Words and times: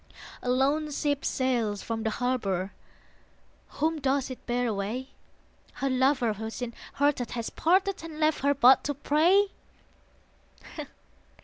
A 0.41 0.49
lone 0.49 0.89
ship 0.89 1.23
sails 1.23 1.83
from 1.83 2.01
the 2.01 2.09
harbour: 2.09 2.71
Whom 3.77 3.99
does 4.01 4.31
it 4.31 4.43
bear 4.47 4.65
away? 4.65 5.09
Her 5.73 5.91
lover 5.91 6.33
who 6.33 6.49
sin 6.49 6.73
hearted 6.95 7.33
has 7.37 7.51
parted 7.51 8.03
And 8.03 8.19
left 8.19 8.39
her 8.39 8.55
but 8.55 8.83
to 8.85 8.95
pray? 8.95 9.51